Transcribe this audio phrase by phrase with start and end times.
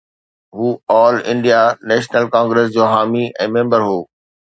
[0.57, 0.69] هو
[1.03, 3.99] All India National Congress جو حامي ۽ ميمبر هو